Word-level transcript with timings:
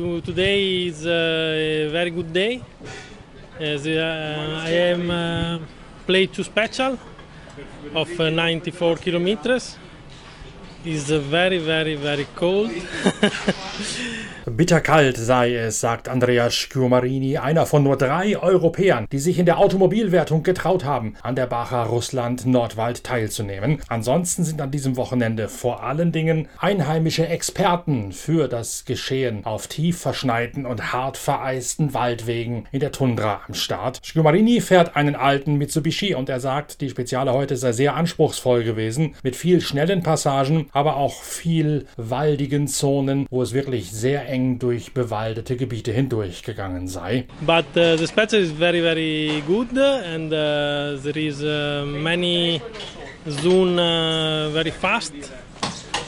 To, 0.00 0.22
today 0.22 0.86
is 0.86 1.04
a 1.04 1.86
very 1.92 2.08
good 2.08 2.32
day. 2.32 2.62
As 3.58 3.86
uh, 3.86 4.62
I 4.64 4.70
am 4.70 5.10
uh, 5.10 5.58
play 6.06 6.24
two 6.24 6.42
special 6.42 6.98
of 7.94 8.08
uh, 8.18 8.30
94 8.30 8.96
kilometers. 8.96 9.76
It's 10.86 11.10
very, 11.10 11.58
very, 11.58 11.96
very 11.96 12.26
cold. 12.34 12.70
Bitterkalt 14.56 15.16
sei 15.16 15.54
es, 15.54 15.80
sagt 15.80 16.08
Andrea 16.08 16.50
Schiumarini, 16.50 17.38
einer 17.38 17.66
von 17.66 17.84
nur 17.84 17.96
drei 17.96 18.36
Europäern, 18.36 19.06
die 19.12 19.18
sich 19.18 19.38
in 19.38 19.46
der 19.46 19.58
Automobilwertung 19.58 20.42
getraut 20.42 20.84
haben, 20.84 21.14
an 21.22 21.36
der 21.36 21.46
Bacher 21.46 21.84
Russland 21.84 22.46
Nordwald 22.46 23.04
teilzunehmen. 23.04 23.80
Ansonsten 23.88 24.42
sind 24.42 24.60
an 24.60 24.70
diesem 24.70 24.96
Wochenende 24.96 25.48
vor 25.48 25.84
allen 25.84 26.10
Dingen 26.10 26.48
einheimische 26.58 27.28
Experten 27.28 28.12
für 28.12 28.48
das 28.48 28.84
Geschehen 28.84 29.44
auf 29.44 29.68
tief 29.68 30.00
verschneiten 30.00 30.66
und 30.66 30.92
hart 30.92 31.16
vereisten 31.16 31.94
Waldwegen 31.94 32.64
in 32.72 32.80
der 32.80 32.92
Tundra 32.92 33.42
am 33.46 33.54
Start. 33.54 34.00
Schiumarini 34.02 34.60
fährt 34.60 34.96
einen 34.96 35.14
alten 35.14 35.56
Mitsubishi 35.56 36.14
und 36.14 36.28
er 36.28 36.40
sagt, 36.40 36.80
die 36.80 36.90
Speziale 36.90 37.32
heute 37.32 37.56
sei 37.56 37.72
sehr 37.72 37.94
anspruchsvoll 37.94 38.64
gewesen, 38.64 39.14
mit 39.22 39.36
viel 39.36 39.60
schnellen 39.60 40.02
Passagen, 40.02 40.66
aber 40.72 40.96
auch 40.96 41.22
viel 41.22 41.86
waldigen 41.96 42.66
Zonen, 42.66 43.26
wo 43.30 43.42
es 43.42 43.52
wirklich 43.52 43.92
sehr 43.92 44.28
eng 44.28 44.39
durch 44.58 44.92
bewaldete 44.92 45.56
Gebiete 45.56 45.92
hindurchgegangen 45.92 46.88
sei. 46.88 47.24
but 47.42 47.66
uh, 47.76 47.96
the 47.96 48.06
special 48.06 48.40
is 48.40 48.50
very, 48.50 48.80
very 48.80 49.42
good, 49.46 49.76
and 50.14 50.32
uh, 50.32 50.96
there 51.04 51.18
is 51.18 51.42
uh, 51.42 51.84
many 51.86 52.60
zone 53.28 53.78
uh, 53.78 54.50
very 54.52 54.70
fast, 54.70 55.14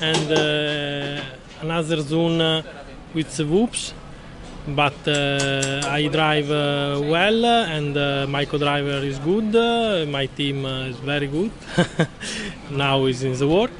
and 0.00 0.30
uh, 0.32 1.20
another 1.62 2.00
zone 2.02 2.40
uh, 2.40 2.62
with 3.14 3.38
whoops. 3.40 3.94
But 4.64 4.94
uh, 5.08 5.82
I 5.98 6.06
drive 6.08 6.48
uh, 6.50 7.00
well, 7.14 7.44
and 7.44 7.96
uh, 7.96 8.26
my 8.28 8.44
co-driver 8.44 9.04
is 9.04 9.18
good. 9.18 9.56
Uh, 9.56 10.06
my 10.08 10.26
team 10.26 10.64
uh, 10.64 10.86
is 10.90 10.96
very 10.98 11.26
good. 11.26 11.50
now 12.70 13.06
is 13.06 13.24
in 13.24 13.32
the 13.36 13.48
work, 13.48 13.72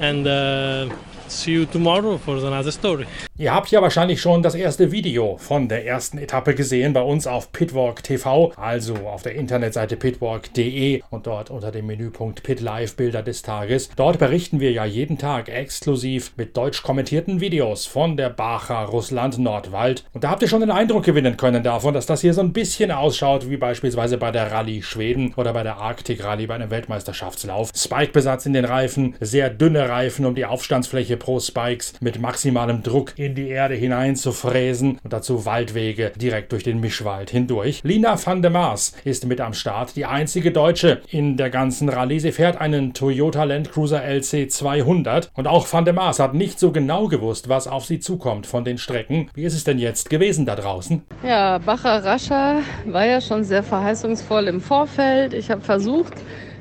and 0.00 0.26
uh, 0.26 0.88
see 1.28 1.52
you 1.52 1.66
tomorrow 1.66 2.16
for 2.16 2.36
another 2.36 2.70
story. 2.72 3.06
Ihr 3.36 3.52
habt 3.52 3.72
ja 3.72 3.82
wahrscheinlich 3.82 4.20
schon 4.20 4.44
das 4.44 4.54
erste 4.54 4.92
Video 4.92 5.38
von 5.38 5.66
der 5.66 5.84
ersten 5.84 6.18
Etappe 6.18 6.54
gesehen 6.54 6.92
bei 6.92 7.02
uns 7.02 7.26
auf 7.26 7.50
Pitwalk 7.50 8.04
TV, 8.04 8.52
also 8.54 8.94
auf 9.08 9.22
der 9.22 9.34
Internetseite 9.34 9.96
pitwalk.de 9.96 11.02
und 11.10 11.26
dort 11.26 11.50
unter 11.50 11.72
dem 11.72 11.86
Menüpunkt 11.86 12.44
Pit 12.44 12.60
Live 12.60 12.94
Bilder 12.94 13.24
des 13.24 13.42
Tages. 13.42 13.90
Dort 13.96 14.20
berichten 14.20 14.60
wir 14.60 14.70
ja 14.70 14.84
jeden 14.84 15.18
Tag 15.18 15.48
exklusiv 15.48 16.30
mit 16.36 16.56
deutsch 16.56 16.84
kommentierten 16.84 17.40
Videos 17.40 17.86
von 17.86 18.16
der 18.16 18.30
Bacher 18.30 18.84
Russland 18.84 19.36
Nordwald. 19.40 20.04
Und 20.12 20.22
da 20.22 20.30
habt 20.30 20.42
ihr 20.42 20.48
schon 20.48 20.62
einen 20.62 20.70
Eindruck 20.70 21.02
gewinnen 21.02 21.36
können 21.36 21.64
davon, 21.64 21.92
dass 21.92 22.06
das 22.06 22.20
hier 22.20 22.34
so 22.34 22.40
ein 22.40 22.52
bisschen 22.52 22.92
ausschaut 22.92 23.50
wie 23.50 23.56
beispielsweise 23.56 24.16
bei 24.16 24.30
der 24.30 24.52
Rallye 24.52 24.80
Schweden 24.82 25.34
oder 25.34 25.52
bei 25.52 25.64
der 25.64 25.78
Arctic 25.78 26.22
Rallye 26.22 26.46
bei 26.46 26.54
einem 26.54 26.70
Weltmeisterschaftslauf. 26.70 27.72
Spike-Besatz 27.74 28.46
in 28.46 28.52
den 28.52 28.64
Reifen, 28.64 29.16
sehr 29.18 29.50
dünne 29.50 29.88
Reifen 29.88 30.24
um 30.24 30.36
die 30.36 30.44
Aufstandsfläche 30.44 31.16
pro 31.16 31.40
Spikes 31.40 31.94
mit 32.00 32.20
maximalem 32.20 32.84
Druck 32.84 33.14
in 33.23 33.23
die 33.30 33.48
Erde 33.48 33.74
hinein 33.74 34.16
zu 34.16 34.32
fräsen 34.32 34.98
und 35.02 35.12
dazu 35.12 35.46
Waldwege 35.46 36.12
direkt 36.16 36.52
durch 36.52 36.64
den 36.64 36.80
Mischwald 36.80 37.30
hindurch. 37.30 37.80
Lina 37.84 38.18
van 38.22 38.42
der 38.42 38.50
Maas 38.50 38.94
ist 39.04 39.26
mit 39.26 39.40
am 39.40 39.54
Start, 39.54 39.96
die 39.96 40.04
einzige 40.04 40.52
Deutsche 40.52 41.00
in 41.10 41.36
der 41.36 41.50
ganzen 41.50 41.88
Rallye. 41.88 42.18
Sie 42.18 42.32
fährt 42.32 42.60
einen 42.60 42.92
Toyota 42.92 43.44
Land 43.44 43.72
Cruiser 43.72 44.02
LC 44.04 44.50
200 44.50 45.30
und 45.34 45.46
auch 45.46 45.72
van 45.72 45.84
der 45.84 45.94
Maas 45.94 46.18
hat 46.18 46.34
nicht 46.34 46.58
so 46.58 46.72
genau 46.72 47.08
gewusst, 47.08 47.48
was 47.48 47.68
auf 47.68 47.84
sie 47.84 48.00
zukommt 48.00 48.46
von 48.46 48.64
den 48.64 48.78
Strecken. 48.78 49.30
Wie 49.34 49.44
ist 49.44 49.54
es 49.54 49.64
denn 49.64 49.78
jetzt 49.78 50.10
gewesen 50.10 50.46
da 50.46 50.56
draußen? 50.56 51.02
Ja, 51.22 51.58
Bacher 51.58 52.04
Rascha 52.04 52.62
war 52.86 53.06
ja 53.06 53.20
schon 53.20 53.44
sehr 53.44 53.62
verheißungsvoll 53.62 54.48
im 54.48 54.60
Vorfeld. 54.60 55.32
Ich 55.34 55.50
habe 55.50 55.60
versucht, 55.60 56.14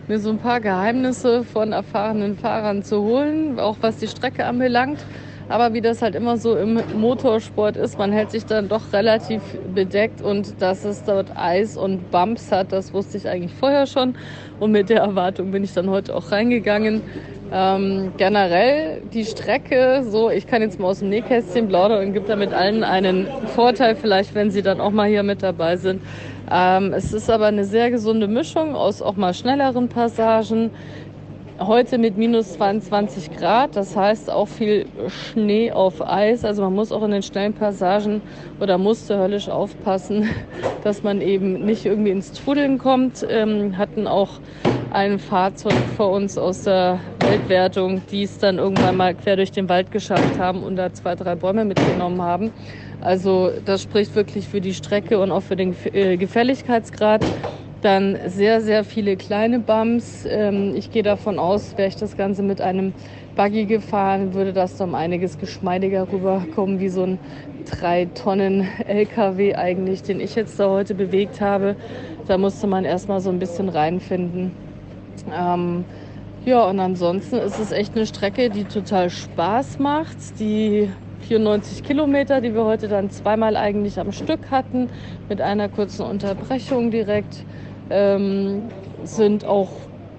mir 0.08 0.20
so 0.20 0.30
ein 0.30 0.38
paar 0.38 0.60
Geheimnisse 0.60 1.44
von 1.44 1.72
erfahrenen 1.72 2.38
Fahrern 2.38 2.84
zu 2.84 3.02
holen, 3.02 3.60
auch 3.60 3.78
was 3.82 3.98
die 3.98 4.08
Strecke 4.08 4.46
anbelangt. 4.46 5.00
Aber 5.54 5.76
wie 5.76 5.82
das 5.82 6.02
halt 6.02 6.16
immer 6.16 6.38
so 6.38 6.58
im 6.58 6.82
Motorsport 7.00 7.78
ist, 7.78 8.00
man 8.00 8.12
hält 8.12 8.32
sich 8.32 8.44
dann 8.44 8.70
doch 8.70 8.92
relativ 8.92 9.44
bedeckt 9.76 10.20
und 10.20 10.60
dass 10.64 10.84
es 10.84 11.04
dort 11.04 11.38
Eis 11.38 11.78
und 11.78 12.10
Bumps 12.10 12.52
hat, 12.52 12.72
das 12.72 12.92
wusste 12.92 13.20
ich 13.20 13.30
eigentlich 13.30 13.54
vorher 13.54 13.86
schon. 13.86 14.16
Und 14.60 14.72
mit 14.72 14.90
der 14.90 15.02
Erwartung 15.02 15.52
bin 15.52 15.64
ich 15.64 15.72
dann 15.72 15.92
heute 15.92 16.16
auch 16.16 16.32
reingegangen. 16.32 17.04
Ähm, 17.52 18.14
generell 18.18 19.02
die 19.14 19.26
Strecke, 19.26 20.04
so 20.10 20.32
ich 20.32 20.48
kann 20.48 20.64
jetzt 20.64 20.80
mal 20.80 20.88
aus 20.88 21.00
dem 21.00 21.10
Nähkästchen 21.10 21.68
plaudern 21.68 22.08
und 22.08 22.14
gibt 22.14 22.30
damit 22.30 22.52
allen 22.52 22.84
einen 22.84 23.28
Vorteil, 23.54 23.96
vielleicht 23.96 24.34
wenn 24.34 24.50
sie 24.50 24.64
dann 24.64 24.82
auch 24.82 24.90
mal 24.90 25.08
hier 25.08 25.22
mit 25.22 25.44
dabei 25.44 25.78
sind. 25.78 26.02
Ähm, 26.52 26.94
es 26.94 27.14
ist 27.14 27.30
aber 27.30 27.46
eine 27.46 27.64
sehr 27.64 27.92
gesunde 27.92 28.28
Mischung 28.28 28.76
aus 28.76 29.04
auch 29.04 29.18
mal 29.18 29.36
schnelleren 29.36 29.88
Passagen. 29.88 30.72
Heute 31.60 32.00
mit 32.00 32.18
minus 32.18 32.54
22 32.54 33.38
Grad, 33.38 33.76
das 33.76 33.96
heißt 33.96 34.32
auch 34.32 34.48
viel 34.48 34.88
Schnee 35.08 35.72
auf 35.72 36.02
Eis. 36.02 36.44
Also 36.44 36.64
man 36.64 36.74
muss 36.74 36.92
auch 36.92 37.04
in 37.04 37.12
den 37.12 37.22
schnellen 37.22 37.54
Passagen 37.54 38.24
oder 38.60 38.80
musste 38.80 39.20
höllisch 39.20 39.50
aufpassen, 39.50 40.28
dass 40.84 41.04
man 41.04 41.22
eben 41.22 41.64
nicht 41.64 41.86
irgendwie 41.86 42.10
ins 42.10 42.32
Trudeln 42.32 42.80
kommt. 42.80 43.26
Ähm, 43.30 43.78
hatten 43.78 44.08
auch 44.08 44.40
ein 44.90 45.20
Fahrzeug 45.20 45.74
vor 45.96 46.10
uns 46.12 46.40
aus 46.40 46.64
der 46.64 47.00
Weltwertung, 47.20 48.02
die 48.12 48.24
es 48.24 48.40
dann 48.40 48.58
irgendwann 48.58 48.98
mal 48.98 49.14
quer 49.14 49.36
durch 49.36 49.52
den 49.52 49.70
Wald 49.70 49.92
geschafft 49.92 50.40
haben 50.40 50.64
und 50.64 50.76
da 50.76 50.92
zwei, 50.92 51.14
drei 51.14 51.36
Bäume 51.36 51.66
mitgenommen 51.66 52.22
haben. 52.22 52.52
Also 53.00 53.52
das 53.64 53.84
spricht 53.84 54.16
wirklich 54.16 54.48
für 54.48 54.60
die 54.60 54.74
Strecke 54.74 55.20
und 55.20 55.32
auch 55.32 55.44
für 55.44 55.56
den 55.56 55.76
äh, 55.94 56.18
Gefälligkeitsgrad. 56.18 57.22
Dann 57.84 58.18
sehr, 58.28 58.62
sehr 58.62 58.86
viele 58.86 59.18
kleine 59.18 59.60
Bumps. 59.60 60.26
Ähm, 60.26 60.74
ich 60.74 60.90
gehe 60.90 61.04
davon 61.04 61.38
aus, 61.38 61.78
wäre 61.78 61.90
ich 61.90 61.98
das 61.98 62.16
Ganze 62.16 62.42
mit 62.42 62.62
einem 62.62 62.94
Buggy 63.36 63.66
gefahren, 63.66 64.34
würde 64.34 64.54
das 64.54 64.78
dann 64.78 64.96
einiges 64.96 65.38
geschmeidiger 65.38 66.08
rüberkommen, 66.10 66.80
wie 66.80 66.88
so 66.88 67.04
ein 67.04 67.20
drei 67.70 68.06
Tonnen 68.06 68.66
LKW 68.88 69.56
eigentlich, 69.56 70.02
den 70.02 70.22
ich 70.22 70.34
jetzt 70.36 70.58
da 70.62 70.70
heute 70.70 70.96
bewegt 70.96 71.42
habe. 71.42 71.76
Da 72.26 72.38
musste 72.38 72.68
man 72.68 72.86
erstmal 72.86 73.20
so 73.20 73.30
ein 73.30 73.40
bisschen 73.40 73.68
reinfinden. 73.68 74.54
Ähm, 75.38 75.84
ja, 76.46 76.64
und 76.64 76.80
ansonsten 76.80 77.36
ist 77.36 77.60
es 77.60 77.74
echt 77.74 77.98
eine 77.98 78.06
Strecke, 78.06 78.50
die 78.50 78.64
total 78.64 79.10
Spaß 79.10 79.80
macht. 79.80 80.40
Die 80.40 80.90
94 81.28 81.84
Kilometer, 81.84 82.40
die 82.40 82.54
wir 82.54 82.64
heute 82.64 82.88
dann 82.88 83.10
zweimal 83.10 83.58
eigentlich 83.58 84.00
am 84.00 84.12
Stück 84.12 84.52
hatten, 84.52 84.90
mit 85.28 85.42
einer 85.42 85.70
kurzen 85.70 86.06
Unterbrechung 86.06 86.92
direkt, 86.92 87.46
ähm, 87.94 88.64
sind 89.04 89.46
auch 89.46 89.70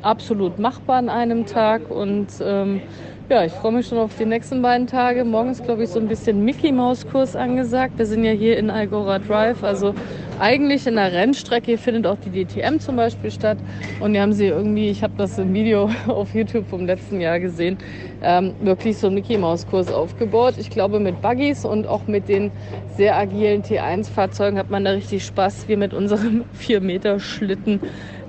absolut 0.03 0.59
machbar 0.59 0.99
an 0.99 1.09
einem 1.09 1.45
Tag. 1.45 1.91
Und 1.91 2.29
ähm, 2.41 2.81
ja, 3.29 3.45
ich 3.45 3.53
freue 3.53 3.73
mich 3.73 3.89
schon 3.89 3.99
auf 3.99 4.17
die 4.17 4.27
nächsten 4.27 4.63
beiden 4.63 4.87
Tage. 4.87 5.25
Morgen 5.25 5.51
ist, 5.51 5.65
glaube 5.65 5.85
ich, 5.85 5.91
so 5.91 5.99
ein 5.99 6.09
bisschen 6.09 6.45
Mickey 6.45 6.73
Maus 6.73 7.07
Kurs 7.07 7.35
angesagt. 7.35 7.99
Wir 7.99 8.07
sind 8.07 8.25
ja 8.25 8.33
hier 8.33 8.59
in 8.59 8.71
Algora 8.71 9.19
Drive, 9.19 9.65
also 9.65 9.95
eigentlich 10.39 10.87
in 10.87 10.97
der 10.97 11.13
Rennstrecke. 11.13 11.79
Findet 11.79 12.07
auch 12.07 12.17
die 12.25 12.45
DTM 12.45 12.79
zum 12.79 12.97
Beispiel 12.97 13.31
statt. 13.31 13.59
Und 14.01 14.13
hier 14.13 14.23
haben 14.23 14.33
sie 14.33 14.47
irgendwie, 14.47 14.89
ich 14.89 15.03
habe 15.03 15.15
das 15.17 15.39
im 15.39 15.53
Video 15.55 15.91
auf 16.07 16.35
YouTube 16.35 16.69
vom 16.69 16.87
letzten 16.87 17.21
Jahr 17.21 17.41
gesehen, 17.41 17.79
ähm, 18.23 18.55
wirklich 18.61 18.99
so 18.99 19.07
einen 19.07 19.17
Mickey 19.17 19.39
Maus 19.39 19.67
Kurs 19.67 19.93
aufgebaut. 19.93 20.55
Ich 20.59 20.71
glaube, 20.71 21.01
mit 21.01 21.21
Buggies 21.21 21.65
und 21.65 21.87
auch 21.87 22.07
mit 22.07 22.29
den 22.29 22.51
sehr 22.97 23.17
agilen 23.17 23.63
T1-Fahrzeugen 23.63 24.59
hat 24.59 24.71
man 24.71 24.85
da 24.85 24.93
richtig 24.93 25.25
Spaß. 25.25 25.69
Wir 25.69 25.77
mit 25.77 25.95
unserem 25.95 26.45
4 26.53 26.81
Meter 26.81 27.21
Schlitten 27.21 27.81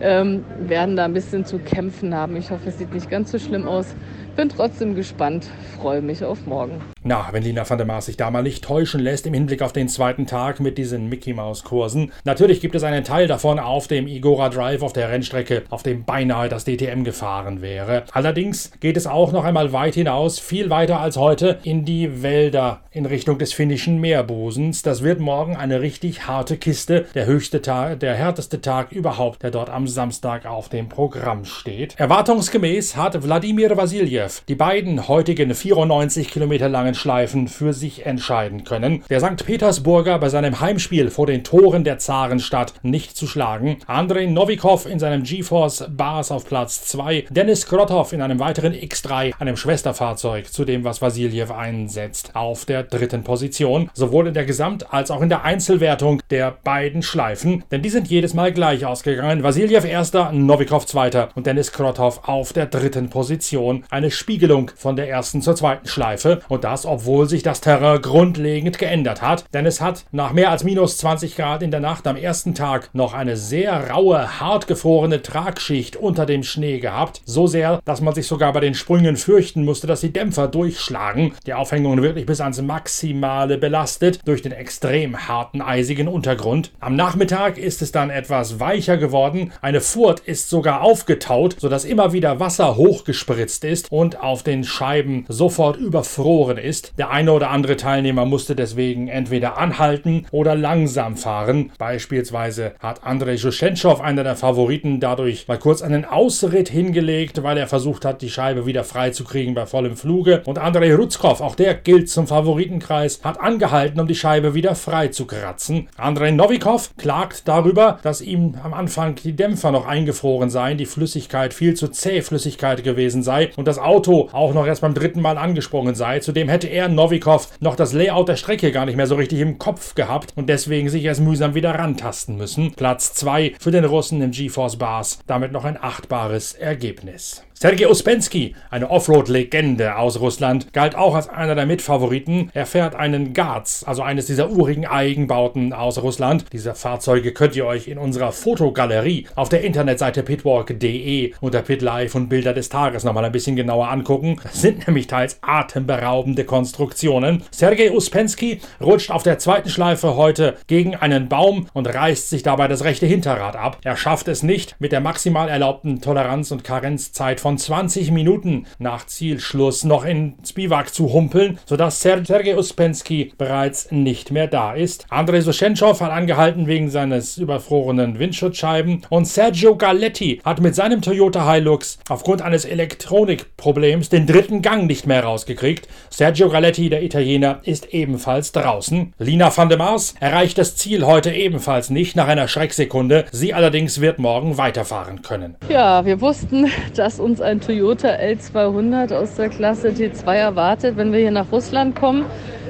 ähm, 0.01 0.43
werden 0.59 0.95
da 0.95 1.05
ein 1.05 1.13
bisschen 1.13 1.45
zu 1.45 1.59
kämpfen 1.59 2.13
haben. 2.13 2.35
Ich 2.37 2.51
hoffe, 2.51 2.69
es 2.69 2.77
sieht 2.77 2.93
nicht 2.93 3.09
ganz 3.09 3.31
so 3.31 3.39
schlimm 3.39 3.67
aus. 3.67 3.95
Bin 4.35 4.49
trotzdem 4.49 4.95
gespannt, 4.95 5.47
freue 5.79 6.01
mich 6.01 6.23
auf 6.23 6.45
morgen. 6.45 6.94
Na, 7.07 7.27
wenn 7.33 7.43
Lina 7.43 7.69
van 7.69 7.77
der 7.77 7.85
Maas 7.85 8.07
sich 8.07 8.17
da 8.17 8.31
mal 8.31 8.41
nicht 8.41 8.63
täuschen 8.63 8.99
lässt 8.99 9.27
im 9.27 9.35
Hinblick 9.35 9.61
auf 9.61 9.71
den 9.71 9.87
zweiten 9.87 10.25
Tag 10.25 10.59
mit 10.59 10.79
diesen 10.79 11.07
Mickey 11.07 11.33
Maus 11.33 11.63
Kursen. 11.63 12.11
Natürlich 12.23 12.61
gibt 12.61 12.73
es 12.73 12.81
einen 12.81 13.03
Teil 13.03 13.27
davon 13.27 13.59
auf 13.59 13.87
dem 13.87 14.07
Igora 14.07 14.49
Drive 14.49 14.81
auf 14.81 14.91
der 14.91 15.11
Rennstrecke, 15.11 15.65
auf 15.69 15.83
dem 15.83 16.03
beinahe 16.03 16.49
das 16.49 16.65
DTM 16.65 17.03
gefahren 17.03 17.61
wäre. 17.61 18.05
Allerdings 18.11 18.71
geht 18.79 18.97
es 18.97 19.05
auch 19.05 19.31
noch 19.31 19.43
einmal 19.43 19.71
weit 19.71 19.93
hinaus, 19.93 20.39
viel 20.39 20.71
weiter 20.71 20.99
als 20.99 21.15
heute, 21.15 21.59
in 21.61 21.85
die 21.85 22.23
Wälder 22.23 22.81
in 22.89 23.05
Richtung 23.05 23.37
des 23.37 23.53
finnischen 23.53 24.01
Meerbosens. 24.01 24.81
Das 24.81 25.03
wird 25.03 25.19
morgen 25.19 25.55
eine 25.55 25.81
richtig 25.81 26.25
harte 26.25 26.57
Kiste, 26.57 27.05
der 27.13 27.27
höchste 27.27 27.61
Tag, 27.61 27.99
der 27.99 28.15
härteste 28.15 28.61
Tag 28.61 28.91
überhaupt, 28.91 29.43
der 29.43 29.51
dort 29.51 29.69
am 29.69 29.85
Samstag 29.87 30.47
auf 30.47 30.69
dem 30.69 30.89
Programm 30.89 31.45
steht. 31.45 31.93
Erwartungsgemäß 31.99 32.95
hat 32.95 33.21
Wladimir 33.21 33.77
Vasiljev 33.77 34.41
die 34.47 34.55
beiden 34.55 35.07
heutigen 35.07 35.53
94 35.53 36.31
Kilometer 36.31 36.67
langen 36.67 36.94
Schleifen 36.95 37.47
für 37.47 37.73
sich 37.73 38.05
entscheiden 38.05 38.63
können. 38.63 39.03
Der 39.09 39.19
St. 39.19 39.45
Petersburger 39.45 40.19
bei 40.19 40.29
seinem 40.29 40.59
Heimspiel 40.59 41.09
vor 41.09 41.27
den 41.27 41.43
Toren 41.43 41.83
der 41.83 41.99
Zarenstadt 41.99 42.73
nicht 42.81 43.15
zu 43.15 43.27
schlagen. 43.27 43.77
Andrei 43.87 44.25
Novikov 44.25 44.85
in 44.85 44.99
seinem 44.99 45.23
GeForce 45.23 45.85
Bars 45.89 46.31
auf 46.31 46.45
Platz 46.45 46.85
2. 46.85 47.25
Dennis 47.29 47.67
Krotov 47.67 48.13
in 48.13 48.21
einem 48.21 48.39
weiteren 48.39 48.73
X3, 48.73 49.33
einem 49.39 49.57
Schwesterfahrzeug 49.57 50.51
zu 50.51 50.65
dem, 50.65 50.83
was 50.83 51.01
Vasiljev 51.01 51.51
einsetzt, 51.51 52.35
auf 52.35 52.65
der 52.65 52.83
dritten 52.83 53.23
Position. 53.23 53.89
Sowohl 53.93 54.27
in 54.27 54.33
der 54.33 54.45
Gesamt- 54.45 54.93
als 54.93 55.11
auch 55.11 55.21
in 55.21 55.29
der 55.29 55.43
Einzelwertung 55.43 56.21
der 56.29 56.57
beiden 56.63 57.01
Schleifen. 57.01 57.63
Denn 57.71 57.81
die 57.81 57.89
sind 57.89 58.07
jedes 58.07 58.33
Mal 58.33 58.51
gleich 58.51 58.85
ausgegangen. 58.85 59.43
Vasiljev 59.43 59.85
erster, 59.85 60.31
Novikov 60.31 60.85
zweiter 60.85 61.29
und 61.35 61.45
Dennis 61.45 61.71
Krotov 61.71 62.27
auf 62.27 62.53
der 62.53 62.65
dritten 62.65 63.09
Position. 63.09 63.83
Eine 63.89 64.11
Spiegelung 64.11 64.71
von 64.75 64.95
der 64.95 65.09
ersten 65.09 65.41
zur 65.41 65.55
zweiten 65.55 65.87
Schleife. 65.87 66.41
Und 66.47 66.63
das, 66.63 66.84
obwohl 66.85 67.27
sich 67.27 67.43
das 67.43 67.61
Terrain 67.61 68.01
grundlegend 68.01 68.77
geändert 68.77 69.21
hat. 69.21 69.45
Denn 69.53 69.65
es 69.65 69.81
hat 69.81 70.05
nach 70.11 70.33
mehr 70.33 70.51
als 70.51 70.63
minus 70.63 70.97
20 70.97 71.35
Grad 71.35 71.63
in 71.63 71.71
der 71.71 71.79
Nacht 71.79 72.07
am 72.07 72.15
ersten 72.15 72.55
Tag 72.55 72.89
noch 72.93 73.13
eine 73.13 73.37
sehr 73.37 73.89
raue, 73.89 74.39
hart 74.39 74.67
gefrorene 74.67 75.21
Tragschicht 75.21 75.95
unter 75.95 76.25
dem 76.25 76.43
Schnee 76.43 76.79
gehabt. 76.79 77.21
So 77.25 77.47
sehr, 77.47 77.81
dass 77.85 78.01
man 78.01 78.13
sich 78.13 78.27
sogar 78.27 78.53
bei 78.53 78.59
den 78.59 78.75
Sprüngen 78.75 79.17
fürchten 79.17 79.65
musste, 79.65 79.87
dass 79.87 80.01
die 80.01 80.13
Dämpfer 80.13 80.47
durchschlagen. 80.47 81.33
Die 81.45 81.53
Aufhängung 81.53 82.01
wirklich 82.01 82.25
bis 82.25 82.41
ans 82.41 82.61
Maximale 82.61 83.57
belastet 83.57 84.19
durch 84.25 84.41
den 84.41 84.51
extrem 84.51 85.27
harten, 85.27 85.61
eisigen 85.61 86.07
Untergrund. 86.07 86.71
Am 86.79 86.95
Nachmittag 86.95 87.57
ist 87.57 87.81
es 87.81 87.91
dann 87.91 88.09
etwas 88.09 88.59
weicher 88.59 88.97
geworden. 88.97 89.51
Eine 89.61 89.81
Furt 89.81 90.19
ist 90.21 90.49
sogar 90.49 90.81
aufgetaut, 90.81 91.55
sodass 91.59 91.85
immer 91.85 92.13
wieder 92.13 92.39
Wasser 92.39 92.75
hochgespritzt 92.75 93.63
ist 93.63 93.91
und 93.91 94.21
auf 94.21 94.43
den 94.43 94.63
Scheiben 94.63 95.25
sofort 95.27 95.77
überfroren 95.77 96.57
ist. 96.57 96.74
Der 96.97 97.09
eine 97.09 97.31
oder 97.31 97.49
andere 97.49 97.77
Teilnehmer 97.77 98.25
musste 98.25 98.55
deswegen 98.55 99.07
entweder 99.07 99.57
anhalten 99.57 100.25
oder 100.31 100.55
langsam 100.55 101.17
fahren. 101.17 101.71
Beispielsweise 101.77 102.73
hat 102.79 103.03
Andrei 103.03 103.37
Schuschentschow, 103.37 104.01
einer 104.01 104.23
der 104.23 104.35
Favoriten, 104.35 104.99
dadurch 104.99 105.47
mal 105.47 105.59
kurz 105.59 105.81
einen 105.81 106.05
Ausritt 106.05 106.69
hingelegt, 106.69 107.43
weil 107.43 107.57
er 107.57 107.67
versucht 107.67 108.05
hat, 108.05 108.21
die 108.21 108.29
Scheibe 108.29 108.65
wieder 108.65 108.83
freizukriegen 108.83 109.53
bei 109.53 109.65
vollem 109.65 109.95
Fluge. 109.95 110.41
Und 110.45 110.59
Andrei 110.59 110.93
Ruzkov, 110.93 111.41
auch 111.41 111.55
der 111.55 111.73
gilt 111.75 112.09
zum 112.09 112.27
Favoritenkreis, 112.27 113.21
hat 113.23 113.39
angehalten, 113.39 113.99
um 113.99 114.07
die 114.07 114.15
Scheibe 114.15 114.53
wieder 114.53 114.75
frei 114.75 115.09
zu 115.09 115.25
kratzen. 115.25 115.87
Andrei 115.97 116.31
Novikov 116.31 116.91
klagt 116.97 117.47
darüber, 117.47 117.99
dass 118.03 118.21
ihm 118.21 118.55
am 118.63 118.73
Anfang 118.73 119.15
die 119.15 119.35
Dämpfer 119.35 119.71
noch 119.71 119.87
eingefroren 119.87 120.49
seien, 120.49 120.77
die 120.77 120.85
Flüssigkeit 120.85 121.53
viel 121.53 121.73
zu 121.75 121.87
zäh 121.87 122.21
Flüssigkeit 122.21 122.83
gewesen 122.83 123.23
sei 123.23 123.51
und 123.55 123.67
das 123.67 123.79
Auto 123.79 124.29
auch 124.31 124.53
noch 124.53 124.65
erst 124.65 124.81
beim 124.81 124.93
dritten 124.93 125.21
Mal 125.21 125.37
angesprungen 125.37 125.95
sei. 125.95 126.19
Zudem 126.19 126.49
hätte 126.49 126.64
er 126.67 126.89
Novikov 126.89 127.49
noch 127.59 127.75
das 127.75 127.93
Layout 127.93 128.29
der 128.29 128.35
Strecke 128.35 128.71
gar 128.71 128.85
nicht 128.85 128.95
mehr 128.95 129.07
so 129.07 129.15
richtig 129.15 129.39
im 129.39 129.57
Kopf 129.57 129.95
gehabt 129.95 130.33
und 130.35 130.49
deswegen 130.49 130.89
sich 130.89 131.03
erst 131.03 131.21
mühsam 131.21 131.55
wieder 131.55 131.71
rantasten 131.71 132.37
müssen. 132.37 132.73
Platz 132.73 133.13
2 133.13 133.55
für 133.59 133.71
den 133.71 133.85
Russen 133.85 134.21
im 134.21 134.31
GeForce 134.31 134.77
Bars, 134.77 135.19
damit 135.27 135.51
noch 135.51 135.65
ein 135.65 135.81
achtbares 135.81 136.53
Ergebnis. 136.53 137.43
Sergei 137.57 137.87
Uspensky, 137.87 138.53
eine 138.69 138.89
Offroad-Legende 138.89 139.95
aus 139.95 140.19
Russland, 140.19 140.73
galt 140.73 140.95
auch 140.95 141.15
als 141.15 141.29
einer 141.29 141.55
der 141.55 141.65
Mitfavoriten. 141.65 142.51
Er 142.53 142.65
fährt 142.65 142.95
einen 142.95 143.31
Gaz, 143.33 143.85
also 143.87 144.01
eines 144.01 144.25
dieser 144.25 144.49
urigen 144.49 144.85
Eigenbauten 144.85 145.71
aus 145.71 146.03
Russland. 146.03 146.45
Diese 146.51 146.75
Fahrzeuge 146.75 147.31
könnt 147.31 147.55
ihr 147.55 147.65
euch 147.65 147.87
in 147.87 147.97
unserer 147.97 148.33
Fotogalerie 148.33 149.27
auf 149.35 149.47
der 149.47 149.63
Internetseite 149.63 150.21
pitwalk.de 150.21 151.33
unter 151.39 151.61
PitLife 151.61 152.17
und 152.17 152.27
Bilder 152.27 152.53
des 152.53 152.67
Tages 152.67 153.05
nochmal 153.05 153.23
ein 153.23 153.31
bisschen 153.31 153.55
genauer 153.55 153.87
angucken. 153.89 154.35
Das 154.43 154.61
sind 154.61 154.85
nämlich 154.85 155.07
teils 155.07 155.39
atemberaubende 155.41 156.43
Konstruktionen. 156.45 157.43
Sergei 157.51 157.91
Uspensky 157.91 158.61
rutscht 158.81 159.11
auf 159.11 159.23
der 159.23 159.39
zweiten 159.39 159.69
Schleife 159.69 160.15
heute 160.15 160.55
gegen 160.67 160.95
einen 160.95 161.27
Baum 161.27 161.67
und 161.73 161.93
reißt 161.93 162.29
sich 162.29 162.43
dabei 162.43 162.67
das 162.67 162.83
rechte 162.83 163.05
Hinterrad 163.05 163.55
ab. 163.55 163.79
Er 163.83 163.97
schafft 163.97 164.27
es 164.27 164.43
nicht, 164.43 164.75
mit 164.79 164.91
der 164.91 165.01
maximal 165.01 165.49
erlaubten 165.49 166.01
Toleranz- 166.01 166.51
und 166.51 166.63
Karenzzeit 166.63 167.39
von 167.39 167.57
20 167.57 168.11
Minuten 168.11 168.65
nach 168.79 169.05
Zielschluss 169.05 169.83
noch 169.83 170.05
ins 170.05 170.53
Biwak 170.53 170.93
zu 170.93 171.11
humpeln, 171.11 171.59
sodass 171.65 172.01
Sergei 172.01 172.57
Uspensky 172.57 173.33
bereits 173.37 173.91
nicht 173.91 174.31
mehr 174.31 174.47
da 174.47 174.73
ist. 174.73 175.05
Andrei 175.09 175.41
Soschentschow 175.41 175.99
hat 175.99 176.11
angehalten 176.11 176.67
wegen 176.67 176.89
seines 176.89 177.37
überfrorenen 177.37 178.19
Windschutzscheiben 178.19 179.01
und 179.09 179.25
Sergio 179.25 179.75
Galetti 179.75 180.41
hat 180.43 180.61
mit 180.61 180.75
seinem 180.75 181.01
Toyota 181.01 181.51
Hilux 181.51 181.97
aufgrund 182.09 182.41
eines 182.41 182.65
Elektronikproblems 182.65 184.09
den 184.09 184.27
dritten 184.27 184.61
Gang 184.61 184.85
nicht 184.85 185.07
mehr 185.07 185.23
rausgekriegt. 185.23 185.87
Sergio 186.09 186.34
Galetti, 186.43 186.89
der 186.89 187.03
Italiener, 187.03 187.59
ist 187.63 187.93
ebenfalls 187.93 188.51
draußen. 188.51 189.13
Lina 189.17 189.55
van 189.55 189.69
der 189.69 189.77
Mars 189.77 190.15
erreicht 190.19 190.57
das 190.57 190.75
Ziel 190.75 191.05
heute 191.05 191.31
ebenfalls 191.31 191.89
nicht 191.89 192.15
nach 192.15 192.27
einer 192.27 192.47
Schrecksekunde. 192.47 193.25
Sie 193.31 193.53
allerdings 193.53 194.01
wird 194.01 194.19
morgen 194.19 194.57
weiterfahren 194.57 195.21
können. 195.21 195.55
Ja, 195.69 196.05
wir 196.05 196.21
wussten, 196.21 196.69
dass 196.95 197.19
uns 197.19 197.41
ein 197.41 197.61
Toyota 197.61 198.09
L200 198.09 199.15
aus 199.15 199.35
der 199.35 199.49
Klasse 199.49 199.89
T2 199.89 200.35
erwartet, 200.35 200.97
wenn 200.97 201.11
wir 201.11 201.19
hier 201.19 201.31
nach 201.31 201.51
Russland 201.51 201.95
kommen. 201.95 202.25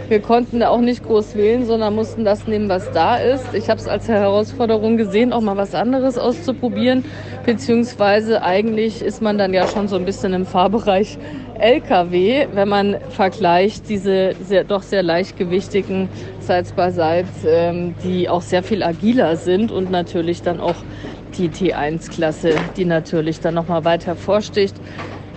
Wir 0.07 0.19
konnten 0.19 0.59
da 0.59 0.69
auch 0.69 0.81
nicht 0.81 1.03
groß 1.03 1.35
wählen, 1.35 1.65
sondern 1.65 1.95
mussten 1.95 2.25
das 2.25 2.45
nehmen, 2.45 2.69
was 2.69 2.91
da 2.91 3.15
ist. 3.15 3.55
Ich 3.55 3.71
habe 3.71 3.79
es 3.79 3.87
als 3.87 4.07
Herausforderung 4.07 4.97
gesehen, 4.97 5.33
auch 5.33 5.41
mal 5.41 5.57
was 5.57 5.73
anderes 5.73 6.19
auszuprobieren. 6.19 7.03
Beziehungsweise 7.43 8.43
eigentlich 8.43 9.01
ist 9.01 9.23
man 9.23 9.39
dann 9.39 9.51
ja 9.51 9.67
schon 9.67 9.87
so 9.87 9.95
ein 9.95 10.05
bisschen 10.05 10.33
im 10.33 10.45
Fahrbereich 10.45 11.17
LKW, 11.59 12.47
wenn 12.53 12.69
man 12.69 12.97
vergleicht 13.09 13.89
diese 13.89 14.35
sehr, 14.41 14.63
doch 14.63 14.81
sehr 14.81 15.03
leichtgewichtigen 15.03 16.09
Sides 16.39 16.71
by 16.73 16.91
Sides, 16.91 17.45
ähm, 17.47 17.95
die 18.03 18.29
auch 18.29 18.41
sehr 18.41 18.63
viel 18.63 18.83
agiler 18.83 19.35
sind 19.35 19.71
und 19.71 19.91
natürlich 19.91 20.41
dann 20.41 20.59
auch 20.59 20.75
die 21.37 21.49
T1-Klasse, 21.49 22.55
die 22.77 22.85
natürlich 22.85 23.39
dann 23.39 23.55
nochmal 23.55 23.83
weit 23.83 24.05
hervorsticht. 24.05 24.75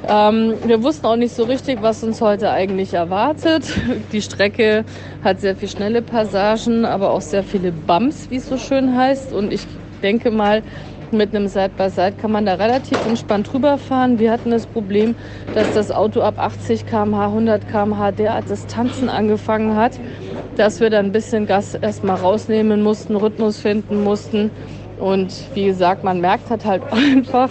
Ähm, 0.06 0.55
wir 0.65 0.82
wussten 0.82 1.06
auch 1.06 1.17
nicht 1.17 1.35
so 1.35 1.44
richtig, 1.44 1.82
was 1.82 2.05
uns 2.05 2.21
heute 2.21 2.50
eigentlich 2.50 2.94
erwartet. 2.94 3.64
Die 4.12 4.23
Strecke 4.23 4.85
hat 5.25 5.41
sehr 5.41 5.56
viele 5.56 5.71
schnelle 5.71 6.03
Passagen, 6.03 6.85
aber 6.85 7.11
auch 7.11 7.21
sehr 7.21 7.43
viele 7.43 7.73
Bumps, 7.73 8.31
wie 8.31 8.37
es 8.37 8.49
so 8.49 8.59
schön 8.59 8.97
heißt. 8.97 9.32
Und 9.32 9.53
ich 9.53 9.62
denke 10.03 10.31
mal, 10.31 10.62
mit 11.13 11.35
einem 11.35 11.49
Side-by-Side 11.49 12.15
kann 12.21 12.33
man 12.33 12.47
da 12.47 12.55
relativ 12.55 13.05
entspannt 13.07 13.53
drüber 13.53 13.79
fahren. 13.79 14.19
Wir 14.19 14.31
hatten 14.31 14.51
das 14.51 14.67
Problem, 14.67 15.15
dass 15.55 15.73
das 15.75 15.91
Auto 15.91 16.21
ab 16.21 16.35
80 16.39 16.87
km/h, 16.87 17.27
100 17.27 17.69
km/h 17.69 18.12
derart 18.12 18.49
Distanzen 18.50 19.09
angefangen 19.09 19.77
hat, 19.77 19.99
dass 20.57 20.81
wir 20.81 20.91
dann 20.91 21.07
ein 21.07 21.12
bisschen 21.12 21.47
Gas 21.47 21.75
erstmal 21.75 22.17
rausnehmen 22.17 22.83
mussten, 22.83 23.17
Rhythmus 23.17 23.59
finden 23.59 24.03
mussten. 24.03 24.50
Und 24.99 25.33
wie 25.55 25.67
gesagt, 25.67 26.03
man 26.03 26.21
merkt 26.21 26.50
halt, 26.50 26.65
halt 26.65 26.83
einfach, 26.91 27.50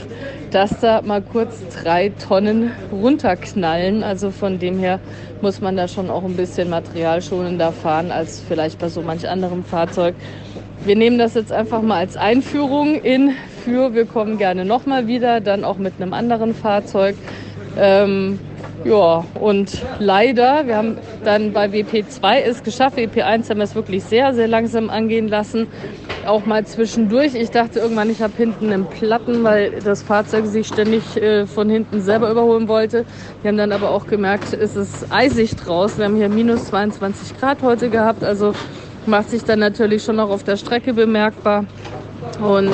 dass 0.52 0.80
da 0.82 1.02
mal 1.02 1.22
kurz 1.22 1.62
drei 1.82 2.10
Tonnen 2.10 2.72
runterknallen. 2.92 4.04
Also 4.04 4.32
von 4.32 4.60
dem 4.60 4.80
her 4.80 5.00
muss 5.42 5.62
man 5.62 5.78
da 5.78 5.88
schon 5.88 6.10
auch 6.10 6.24
ein 6.24 6.36
bisschen 6.36 6.70
materialschonender 6.70 7.72
fahren 7.72 8.12
als 8.12 8.42
vielleicht 8.46 8.80
bei 8.80 8.90
so 8.90 9.02
manch 9.02 9.30
anderem 9.30 9.64
Fahrzeug. 9.64 10.16
Wir 10.86 10.96
nehmen 10.96 11.17
das 11.17 11.34
jetzt 11.34 11.51
einfach 11.51 11.81
mal 11.81 11.98
als 11.98 12.15
Einführung 12.17 13.01
in 13.01 13.34
für, 13.63 13.93
wir 13.93 14.05
kommen 14.05 14.38
gerne 14.38 14.63
nochmal 14.63 15.07
wieder, 15.07 15.41
dann 15.41 15.63
auch 15.65 15.77
mit 15.77 15.93
einem 16.00 16.13
anderen 16.13 16.53
Fahrzeug. 16.55 17.15
Ähm, 17.77 18.39
ja, 18.86 19.25
und 19.39 19.84
leider, 20.00 20.65
wir 20.67 20.77
haben 20.77 20.98
dann 21.25 21.51
bei 21.51 21.65
WP2 21.65 22.39
es 22.41 22.63
geschafft, 22.63 22.98
WP1 22.98 23.50
haben 23.50 23.57
wir 23.57 23.63
es 23.63 23.75
wirklich 23.75 24.03
sehr, 24.03 24.34
sehr 24.34 24.48
langsam 24.48 24.89
angehen 24.89 25.27
lassen. 25.27 25.67
Auch 26.25 26.46
mal 26.46 26.65
zwischendurch. 26.65 27.36
Ich 27.36 27.50
dachte 27.51 27.79
irgendwann, 27.79 28.10
ich 28.10 28.22
habe 28.22 28.34
hinten 28.38 28.72
einen 28.72 28.86
Platten, 28.86 29.43
weil 29.43 29.79
das 29.84 30.03
Fahrzeug 30.03 30.46
sich 30.46 30.67
ständig 30.67 31.17
äh, 31.17 31.46
von 31.46 31.69
hinten 31.69 32.01
selber 32.01 32.31
überholen 32.31 32.67
wollte. 32.67 33.05
Wir 33.41 33.50
haben 33.50 33.57
dann 33.57 33.72
aber 33.72 33.89
auch 33.89 34.07
gemerkt, 34.07 34.53
es 34.53 34.75
ist 34.75 35.07
eisig 35.10 35.55
draußen. 35.55 35.98
Wir 35.98 36.05
haben 36.05 36.15
hier 36.15 36.29
minus 36.29 36.65
22 36.65 37.38
Grad 37.38 37.62
heute 37.63 37.89
gehabt, 37.89 38.24
also 38.24 38.53
macht 39.08 39.30
sich 39.30 39.44
dann 39.44 39.60
natürlich 39.60 40.04
schon 40.04 40.20
auch 40.20 40.30
auf 40.30 40.44
der 40.44 40.58
Strecke 40.58 40.94
bemerkbar. 40.94 41.66
Und 42.42 42.72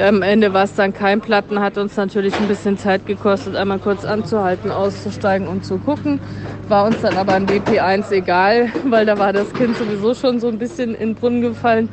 am 0.00 0.22
Ende 0.22 0.52
war 0.52 0.64
es 0.64 0.74
dann 0.74 0.92
kein 0.92 1.20
Platten, 1.20 1.60
hat 1.60 1.78
uns 1.78 1.96
natürlich 1.96 2.34
ein 2.34 2.48
bisschen 2.48 2.76
Zeit 2.76 3.06
gekostet, 3.06 3.54
einmal 3.54 3.78
kurz 3.78 4.04
anzuhalten, 4.04 4.70
auszusteigen 4.70 5.46
und 5.46 5.64
zu 5.64 5.78
gucken. 5.78 6.20
War 6.68 6.86
uns 6.86 7.00
dann 7.00 7.16
aber 7.16 7.34
ein 7.34 7.46
WP1 7.46 8.10
egal, 8.10 8.70
weil 8.88 9.06
da 9.06 9.18
war 9.18 9.32
das 9.32 9.52
Kind 9.54 9.76
sowieso 9.76 10.14
schon 10.14 10.40
so 10.40 10.48
ein 10.48 10.58
bisschen 10.58 10.94
in 10.94 11.10
den 11.10 11.14
Brunnen 11.14 11.40
gefallen. 11.42 11.88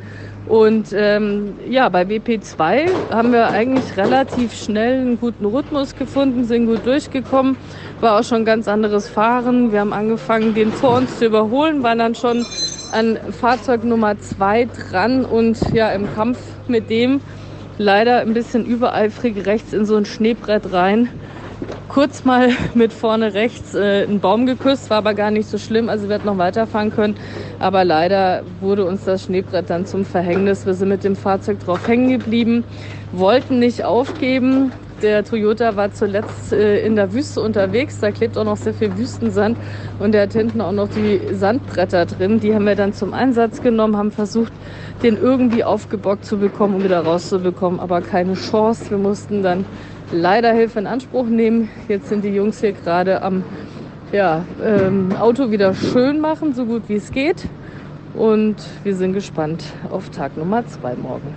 Und 0.48 0.88
ähm, 0.92 1.54
ja, 1.68 1.88
bei 1.88 2.02
WP2 2.02 2.88
haben 3.12 3.32
wir 3.32 3.48
eigentlich 3.50 3.96
relativ 3.96 4.52
schnell 4.52 5.00
einen 5.00 5.20
guten 5.20 5.44
Rhythmus 5.46 5.94
gefunden, 5.94 6.44
sind 6.44 6.66
gut 6.66 6.84
durchgekommen. 6.84 7.56
War 8.00 8.18
auch 8.18 8.24
schon 8.24 8.38
ein 8.38 8.44
ganz 8.44 8.66
anderes 8.66 9.08
Fahren. 9.08 9.70
Wir 9.70 9.80
haben 9.80 9.92
angefangen, 9.92 10.52
den 10.54 10.72
vor 10.72 10.96
uns 10.96 11.18
zu 11.18 11.26
überholen, 11.26 11.84
waren 11.84 11.98
dann 11.98 12.16
schon 12.16 12.44
an 12.92 13.18
Fahrzeug 13.32 13.84
Nummer 13.84 14.18
2 14.18 14.66
dran 14.66 15.24
und 15.24 15.58
ja, 15.72 15.90
im 15.92 16.12
Kampf 16.14 16.38
mit 16.68 16.90
dem 16.90 17.20
leider 17.78 18.20
ein 18.20 18.34
bisschen 18.34 18.66
übereifrig 18.66 19.46
rechts 19.46 19.72
in 19.72 19.86
so 19.86 19.96
ein 19.96 20.04
Schneebrett 20.04 20.72
rein. 20.72 21.08
kurz 21.88 22.24
mal 22.24 22.50
mit 22.74 22.92
vorne 22.92 23.34
rechts 23.34 23.74
äh, 23.74 24.04
einen 24.04 24.20
Baum 24.20 24.46
geküsst, 24.46 24.90
war 24.90 24.98
aber 24.98 25.14
gar 25.14 25.30
nicht 25.30 25.48
so 25.48 25.58
schlimm, 25.58 25.88
also 25.88 26.08
wir 26.08 26.16
hätten 26.16 26.26
noch 26.26 26.38
weiterfahren 26.38 26.90
können. 26.90 27.16
Aber 27.58 27.84
leider 27.84 28.42
wurde 28.60 28.84
uns 28.84 29.04
das 29.04 29.24
Schneebrett 29.24 29.70
dann 29.70 29.86
zum 29.86 30.04
Verhängnis. 30.04 30.66
Wir 30.66 30.74
sind 30.74 30.88
mit 30.88 31.04
dem 31.04 31.16
Fahrzeug 31.16 31.60
drauf 31.60 31.86
hängen 31.86 32.10
geblieben, 32.10 32.64
wollten 33.12 33.58
nicht 33.58 33.84
aufgeben. 33.84 34.72
Der 35.02 35.24
Toyota 35.24 35.74
war 35.74 35.92
zuletzt 35.92 36.52
äh, 36.52 36.86
in 36.86 36.94
der 36.94 37.12
Wüste 37.12 37.40
unterwegs, 37.40 37.98
da 37.98 38.12
klebt 38.12 38.38
auch 38.38 38.44
noch 38.44 38.56
sehr 38.56 38.72
viel 38.72 38.96
Wüstensand 38.96 39.58
und 39.98 40.12
der 40.12 40.22
hat 40.22 40.32
hinten 40.32 40.60
auch 40.60 40.70
noch 40.70 40.88
die 40.88 41.20
Sandbretter 41.34 42.06
drin. 42.06 42.38
Die 42.38 42.54
haben 42.54 42.66
wir 42.66 42.76
dann 42.76 42.92
zum 42.92 43.12
Einsatz 43.12 43.62
genommen, 43.62 43.96
haben 43.96 44.12
versucht, 44.12 44.52
den 45.02 45.16
irgendwie 45.16 45.64
aufgebockt 45.64 46.24
zu 46.24 46.38
bekommen 46.38 46.76
und 46.76 46.84
wieder 46.84 47.00
rauszubekommen, 47.00 47.80
aber 47.80 48.00
keine 48.00 48.34
Chance. 48.34 48.90
Wir 48.90 48.98
mussten 48.98 49.42
dann 49.42 49.64
leider 50.12 50.52
Hilfe 50.52 50.78
in 50.78 50.86
Anspruch 50.86 51.26
nehmen. 51.26 51.68
Jetzt 51.88 52.08
sind 52.08 52.24
die 52.24 52.34
Jungs 52.34 52.60
hier 52.60 52.72
gerade 52.72 53.22
am 53.22 53.42
ja, 54.12 54.44
ähm, 54.62 55.16
Auto 55.18 55.50
wieder 55.50 55.74
schön 55.74 56.20
machen, 56.20 56.54
so 56.54 56.64
gut 56.64 56.82
wie 56.86 56.96
es 56.96 57.10
geht. 57.10 57.48
Und 58.14 58.56
wir 58.84 58.94
sind 58.94 59.14
gespannt 59.14 59.64
auf 59.90 60.10
Tag 60.10 60.36
Nummer 60.36 60.64
zwei 60.66 60.94
morgen. 60.94 61.34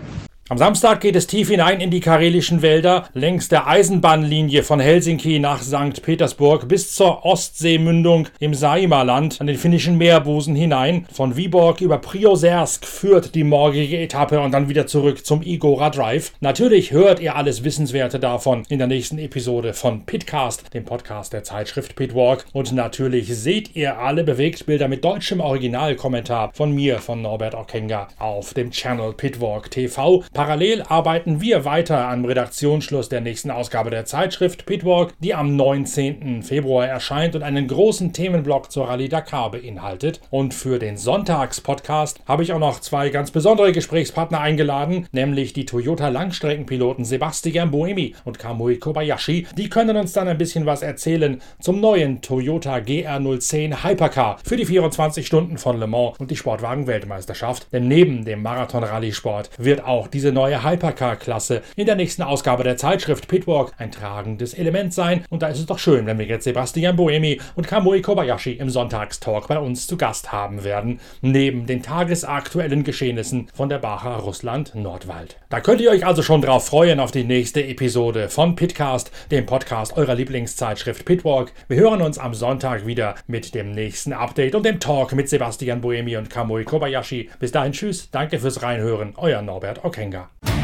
Am 0.47 0.59
Samstag 0.59 1.01
geht 1.01 1.15
es 1.15 1.25
tief 1.25 1.49
hinein 1.49 1.81
in 1.81 1.89
die 1.89 2.01
karelischen 2.01 2.61
Wälder, 2.61 3.09
längs 3.15 3.47
der 3.47 3.65
Eisenbahnlinie 3.65 4.61
von 4.61 4.79
Helsinki 4.79 5.39
nach 5.39 5.63
St. 5.63 6.03
Petersburg 6.03 6.67
bis 6.67 6.93
zur 6.93 7.25
Ostseemündung 7.25 8.27
im 8.39 8.53
Saimaland 8.53 9.41
an 9.41 9.47
den 9.47 9.57
finnischen 9.57 9.97
Meerbusen 9.97 10.53
hinein. 10.53 11.07
Von 11.11 11.35
Viborg 11.35 11.81
über 11.81 11.97
Priosersk 11.97 12.85
führt 12.85 13.33
die 13.33 13.43
morgige 13.43 13.97
Etappe 13.97 14.39
und 14.39 14.51
dann 14.51 14.69
wieder 14.69 14.85
zurück 14.85 15.25
zum 15.25 15.41
Igora 15.41 15.89
Drive. 15.89 16.31
Natürlich 16.41 16.91
hört 16.91 17.19
ihr 17.19 17.35
alles 17.35 17.63
Wissenswerte 17.63 18.19
davon 18.19 18.65
in 18.69 18.77
der 18.77 18.87
nächsten 18.87 19.17
Episode 19.17 19.73
von 19.73 20.05
Pitcast, 20.05 20.75
dem 20.75 20.85
Podcast 20.85 21.33
der 21.33 21.43
Zeitschrift 21.43 21.95
Pitwalk. 21.95 22.45
Und 22.53 22.71
natürlich 22.71 23.35
seht 23.35 23.75
ihr 23.75 23.97
alle 23.97 24.23
Bewegtbilder 24.23 24.89
mit 24.89 25.03
deutschem 25.03 25.39
Originalkommentar 25.39 26.51
von 26.53 26.71
mir, 26.71 26.99
von 26.99 27.23
Norbert 27.23 27.55
Okenga, 27.55 28.09
auf 28.19 28.53
dem 28.53 28.69
Channel 28.69 29.11
Pitwalk 29.13 29.71
TV. 29.71 30.23
Parallel 30.35 30.83
arbeiten 30.89 31.39
wir 31.39 31.63
weiter 31.63 32.09
am 32.09 32.25
Redaktionsschluss 32.25 33.07
der 33.07 33.21
nächsten 33.21 33.51
Ausgabe 33.51 33.89
der 33.89 34.03
Zeitschrift 34.03 34.65
Pitwalk, 34.65 35.13
die 35.19 35.33
am 35.33 35.55
19. 35.55 36.43
Februar 36.43 36.85
erscheint 36.85 37.37
und 37.37 37.41
einen 37.41 37.69
großen 37.69 38.11
Themenblock 38.11 38.69
zur 38.69 38.89
Rallye 38.89 39.07
Dakar 39.07 39.51
beinhaltet. 39.51 40.19
Und 40.31 40.53
für 40.53 40.77
den 40.77 40.97
Sonntagspodcast 40.97 42.19
habe 42.27 42.43
ich 42.43 42.51
auch 42.51 42.59
noch 42.59 42.81
zwei 42.81 43.07
ganz 43.11 43.31
besondere 43.31 43.71
Gesprächspartner 43.71 44.41
eingeladen, 44.41 45.07
nämlich 45.13 45.53
die 45.53 45.65
Toyota 45.65 46.09
Langstreckenpiloten 46.09 47.05
Sebastian 47.05 47.71
Boemi 47.71 48.13
und 48.25 48.37
Kamui 48.37 48.77
Kobayashi. 48.77 49.47
Die 49.57 49.69
können 49.69 49.95
uns 49.95 50.11
dann 50.11 50.27
ein 50.27 50.37
bisschen 50.37 50.65
was 50.65 50.81
erzählen 50.81 51.41
zum 51.61 51.79
neuen 51.79 52.21
Toyota 52.21 52.75
GR010 52.79 53.85
Hypercar 53.85 54.39
für 54.43 54.57
die 54.57 54.65
24 54.65 55.25
Stunden 55.25 55.57
von 55.57 55.79
Le 55.79 55.87
Mans 55.87 56.17
und 56.19 56.29
die 56.29 56.35
Sportwagen-Weltmeisterschaft. 56.35 57.71
Denn 57.71 57.87
neben 57.87 58.25
dem 58.25 58.41
Marathon-Rallye-Sport 58.41 59.51
wird 59.57 59.85
auch 59.85 60.09
diese 60.09 60.24
diese 60.25 60.33
neue 60.33 60.63
Hypercar-Klasse 60.63 61.61
in 61.75 61.85
der 61.85 61.95
nächsten 61.95 62.23
Ausgabe 62.23 62.63
der 62.63 62.77
Zeitschrift 62.77 63.27
Pitwalk 63.27 63.73
ein 63.77 63.91
tragendes 63.91 64.55
Element 64.55 64.91
sein. 64.91 65.23
Und 65.29 65.43
da 65.43 65.49
ist 65.49 65.59
es 65.59 65.67
doch 65.67 65.77
schön, 65.77 66.07
wenn 66.07 66.17
wir 66.17 66.25
jetzt 66.25 66.45
Sebastian 66.45 66.95
Boemi 66.95 67.39
und 67.53 67.67
Kamui 67.67 68.01
Kobayashi 68.01 68.53
im 68.53 68.71
Sonntagstalk 68.71 69.47
bei 69.47 69.59
uns 69.59 69.85
zu 69.85 69.97
Gast 69.97 70.31
haben 70.31 70.63
werden, 70.63 70.99
neben 71.21 71.67
den 71.67 71.83
tagesaktuellen 71.83 72.83
Geschehnissen 72.83 73.49
von 73.53 73.69
der 73.69 73.77
Bacher 73.77 74.15
Russland 74.15 74.73
Nordwald. 74.73 75.37
Da 75.49 75.59
könnt 75.59 75.79
ihr 75.79 75.91
euch 75.91 76.07
also 76.07 76.23
schon 76.23 76.41
drauf 76.41 76.65
freuen 76.65 76.99
auf 76.99 77.11
die 77.11 77.23
nächste 77.23 77.63
Episode 77.63 78.27
von 78.29 78.55
Pitcast, 78.55 79.11
dem 79.29 79.45
Podcast 79.45 79.95
eurer 79.95 80.15
Lieblingszeitschrift 80.15 81.05
Pitwalk. 81.05 81.51
Wir 81.67 81.77
hören 81.77 82.01
uns 82.01 82.17
am 82.17 82.33
Sonntag 82.33 82.87
wieder 82.87 83.13
mit 83.27 83.53
dem 83.53 83.73
nächsten 83.73 84.11
Update 84.11 84.55
und 84.55 84.65
dem 84.65 84.79
Talk 84.79 85.13
mit 85.13 85.29
Sebastian 85.29 85.81
Boemi 85.81 86.17
und 86.17 86.31
Kamui 86.31 86.63
Kobayashi. 86.63 87.29
Bis 87.39 87.51
dahin, 87.51 87.73
tschüss, 87.73 88.09
danke 88.09 88.39
fürs 88.39 88.63
Reinhören, 88.63 89.13
euer 89.17 89.43
Norbert 89.43 89.85
Okenga. 89.85 90.14
Venga. 90.15 90.54